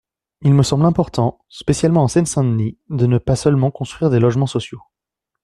Il 0.41 0.55
me 0.55 0.63
semble 0.63 0.85
important, 0.85 1.45
spécialement 1.47 2.01
en 2.01 2.07
Seine-Saint-Denis, 2.07 2.75
de 2.89 3.05
ne 3.05 3.19
pas 3.19 3.35
seulement 3.35 3.69
construire 3.69 4.09
des 4.09 4.17
logements 4.19 4.47
sociaux. 4.47 4.81